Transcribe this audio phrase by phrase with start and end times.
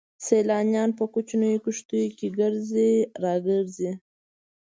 [0.27, 2.91] سيلانيان په کوچنيو کښتيو کې ګرځي
[3.23, 3.91] را ګرځي.